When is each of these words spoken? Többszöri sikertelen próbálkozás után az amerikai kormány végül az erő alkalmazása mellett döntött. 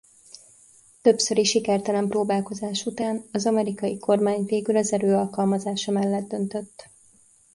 Többszöri 1.01 1.43
sikertelen 1.43 2.07
próbálkozás 2.07 2.85
után 2.85 3.25
az 3.31 3.45
amerikai 3.45 3.97
kormány 3.99 4.43
végül 4.45 4.77
az 4.77 4.93
erő 4.93 5.15
alkalmazása 5.15 5.91
mellett 5.91 6.27
döntött. 6.27 6.89